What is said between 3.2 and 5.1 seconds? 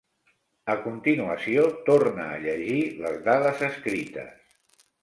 dades escrites.